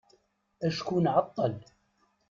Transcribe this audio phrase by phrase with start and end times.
[0.67, 1.53] Acku nɛeṭṭel.